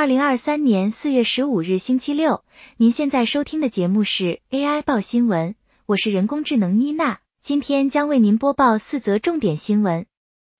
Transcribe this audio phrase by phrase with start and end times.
[0.00, 2.42] 二零二三年四月十五日星期六，
[2.78, 10.06] 您现在收听的节目是 AI 报新闻，我是人工智能妮娜，今天将为您播报四则重点新闻。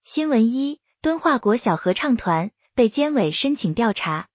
[0.05, 4.29] 新闻一：敦化国小合唱团被监委申请调查。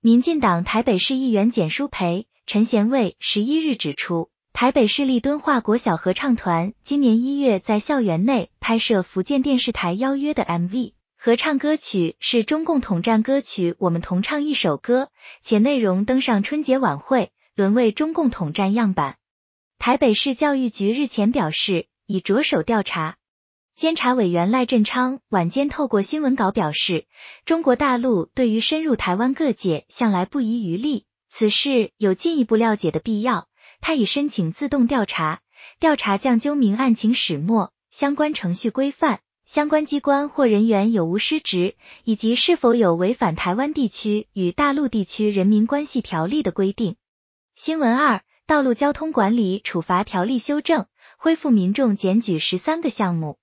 [0.00, 10.94] 民进党台北市议员简舒培、陈贤卫十一日指出，台北市立敦化国小合唱团今年一月在校园内拍摄福建电视台邀约的 MV。
[11.26, 15.02] 合唱歌曲是中共统战歌曲《我们同唱一首歌》，
[15.42, 19.16] 且内容登上春节晚会，沦为中共统战样板。
[19.76, 23.16] 台北市教育局日前表示，已着手调查。
[23.74, 27.08] 监察委员赖振昌晚间透过新闻稿表示，
[27.44, 33.48] 中国大陆对于深入台湾各界向来不遗余力，此事有进一步了解的必要。
[33.80, 35.40] 他已申请自动调查，
[35.80, 39.18] 调查将究明案情始末，相关程序规范。
[39.46, 46.96] 相关机关或人员有无失职，以及是否有违反台湾地区与大陆地区人民关系条例的规定。
[47.54, 53.38] 新闻二：道路交通管理处罚条例修正，恢复民众检举十三个项目。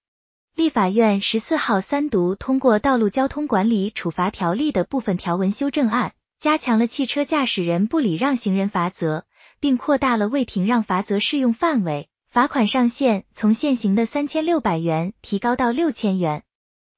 [0.54, 9.24] 立法院十四号三读通过道路交通管理处罚条例的部分条文修正案，加强了汽车驾驶人不礼让行人罚则，
[9.62, 12.10] 并扩大了未停让罚则适用范围。
[12.34, 16.44] 罚款上限从现行的三千六百元提高到六千元，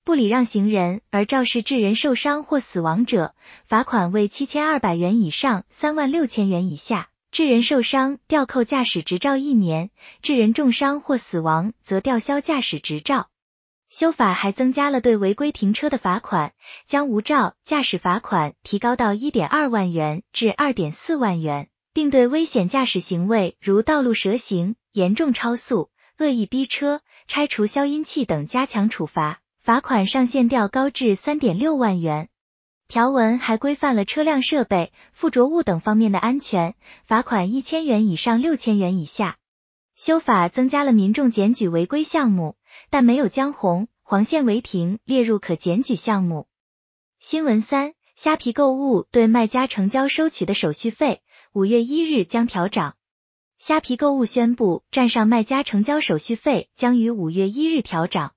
[0.05, 3.36] 不礼让行人而肇事致人受伤或死亡者，
[3.67, 9.89] 罚款为七千二百元以上三万六千元以下；致人受伤，吊扣驾驶执照一年；
[10.22, 13.28] 致人重伤或死亡，则吊销驾驶执照。
[13.89, 16.53] 修法还增加了对违规停车的罚款，
[16.88, 21.67] 将无照驾驶罚款提高到一点二万元至二点四万元。
[21.91, 32.29] 并对危险驾驶行为，如道路蛇行、严重超速、恶意逼车、拆除消音器等加强处罚，罚款上限调高至三点六万元。
[32.88, 36.75] 条文还规范了车辆设备、附着物等方面的安全，
[37.06, 39.38] 罚款一千元以上六千元以下。
[39.97, 42.56] 修法增加了民众检举违规项目，
[42.89, 46.47] 但没有将红黄线违停列入可检举项目。
[47.19, 51.22] 新闻三：虾皮购物对卖家成交收取的手续费。
[51.51, 52.95] 五月一日将调涨，
[53.67, 58.33] 虾皮购物宣布，站上卖家成交手续费将于五月一日调涨。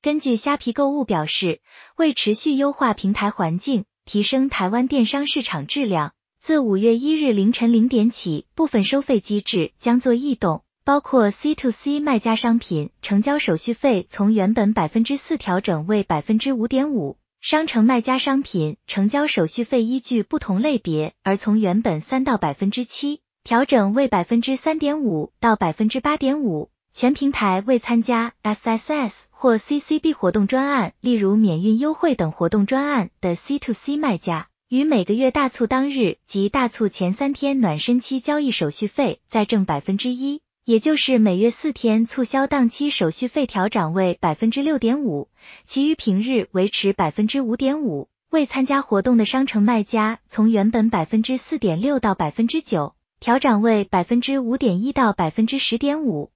[0.00, 1.60] 根据虾皮购物表示，
[1.96, 17.18] 为持续优化平台环境，提升台湾电商市场质量，自五月一日凌晨零点起，部分收费机制将做异动，包括 C to C 卖家商品成交手续费从原本百分之四调整为百分之五点五。
[17.40, 26.70] 商城卖家商品成交手续费依据不同类别而从原本三到百分之七调整为百分之三点五到百分之八点五。
[26.92, 40.42] 全平台未参加 FSS 或 CCB 活动专案，例如免运优惠等活动专案的 C to C 卖家，于每个月大促当日及大促前三天暖身期交易手续费再挣百分之一。
[40.64, 45.28] 也就是每月四天促销档期手续费调涨为百分之六点五，
[45.66, 48.08] 其余平日维持百分之五点五。
[48.30, 56.32] 未参加活动的商城卖家，从原本百分之四点六到百分之九，调涨为百分之五点一到百分之十点五。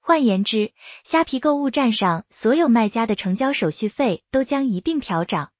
[0.00, 0.72] 换言之，
[1.04, 5.52] 虾皮购物站上所有卖家的成交手续费都将一并调涨。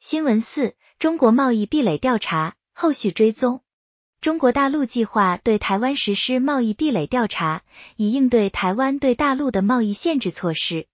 [0.00, 3.62] 新闻四：中国贸易壁垒调查，后续追踪。
[4.20, 7.62] 中国大陆计划对台湾实施贸易壁垒调查，
[7.96, 10.86] 以应对台湾对大陆的贸易限制措施。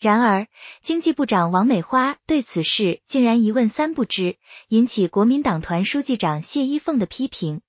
[0.00, 0.48] 然而，
[0.82, 4.36] 经济部长王美花对此事竟然一问三不知，
[4.66, 7.60] 引起国民党团书记长谢依凤的批评。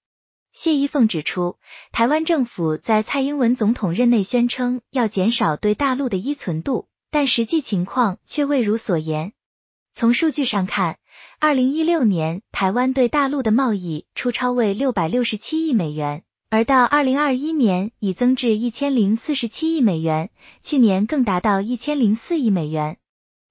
[0.51, 1.57] 谢依凤指出，
[1.91, 9.33] 台湾政府在蔡英文总统任内宣称要减少对大陆的依存度，但实际情况却未如所言。
[9.93, 10.97] 从数据上看，
[11.39, 20.29] 二零一六年，台湾对大陆的贸易出超为六百六十七亿美元，而到二零二一年已增至一千零四十七亿美元，
[20.61, 22.97] 去年更达到一千零四亿美元。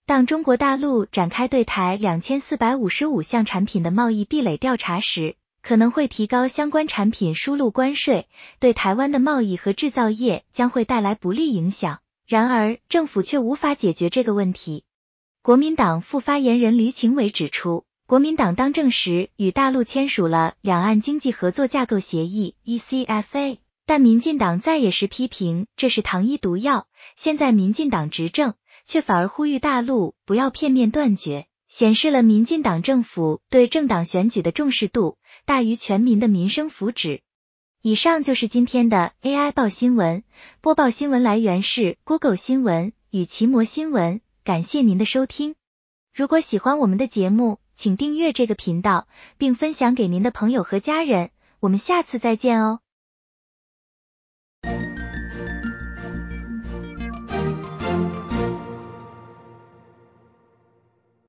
[0.06, 5.36] 当中国大陆展开对台两千四百五十五项产品的贸易壁垒调查时，
[5.68, 8.26] 可能会提高相关产品输入关税，
[8.58, 11.98] 对台湾的贸易和制造业将会带来不利影响。
[12.26, 14.84] 然而，政府却无法解决这个问题。
[15.42, 26.86] 国民党副发言人吕勤伟指出，国民党当政时与大陆签署了两岸经济合作架构协议 （ECFA），但民进党在野时批评这是糖衣毒药。
[27.14, 28.54] 现在民进党执政，
[28.86, 35.17] 却反而呼吁大陆不要片面断绝，显示了民进党政府对政党选举的重视度
[35.48, 37.20] 大于全民的民生福祉。
[37.80, 40.22] 以上就是今天的 AI 报新闻，
[40.60, 44.20] 播报新闻来源是 Google 新闻与奇摩新闻。
[44.44, 45.54] 感谢您的收听，
[46.12, 49.08] 如果喜欢我们的节目，请订阅这个频道，
[49.38, 51.30] 并分享给您的朋友和家人。
[51.60, 52.80] 我们下次再见哦。